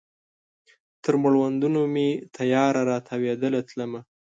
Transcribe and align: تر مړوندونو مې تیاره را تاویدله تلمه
تر 1.03 1.13
مړوندونو 1.23 1.81
مې 1.93 2.09
تیاره 2.37 2.81
را 2.89 2.97
تاویدله 3.07 3.59
تلمه 3.69 4.01